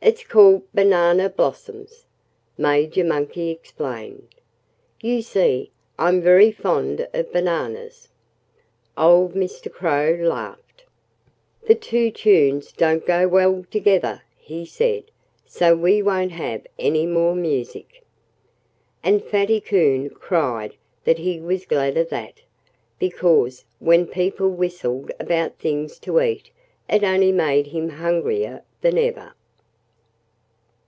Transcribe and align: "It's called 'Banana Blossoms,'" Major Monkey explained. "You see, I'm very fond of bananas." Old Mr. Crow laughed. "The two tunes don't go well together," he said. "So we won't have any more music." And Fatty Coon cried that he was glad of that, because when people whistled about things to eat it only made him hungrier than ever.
"It's 0.00 0.22
called 0.22 0.62
'Banana 0.72 1.28
Blossoms,'" 1.28 2.06
Major 2.56 3.02
Monkey 3.02 3.50
explained. 3.50 4.28
"You 5.02 5.22
see, 5.22 5.72
I'm 5.98 6.22
very 6.22 6.52
fond 6.52 7.06
of 7.12 7.32
bananas." 7.32 8.08
Old 8.96 9.34
Mr. 9.34 9.70
Crow 9.70 10.16
laughed. 10.20 10.84
"The 11.66 11.74
two 11.74 12.12
tunes 12.12 12.70
don't 12.70 13.04
go 13.04 13.26
well 13.26 13.66
together," 13.72 14.22
he 14.38 14.64
said. 14.64 15.10
"So 15.44 15.74
we 15.76 16.00
won't 16.00 16.32
have 16.32 16.64
any 16.78 17.04
more 17.04 17.34
music." 17.34 18.02
And 19.02 19.22
Fatty 19.22 19.60
Coon 19.60 20.10
cried 20.10 20.74
that 21.04 21.18
he 21.18 21.40
was 21.40 21.66
glad 21.66 21.96
of 21.98 22.08
that, 22.10 22.40
because 23.00 23.64
when 23.80 24.06
people 24.06 24.48
whistled 24.48 25.10
about 25.18 25.58
things 25.58 25.98
to 25.98 26.20
eat 26.20 26.50
it 26.88 27.02
only 27.02 27.32
made 27.32 27.66
him 27.66 27.88
hungrier 27.90 28.62
than 28.80 28.96
ever. 28.96 29.34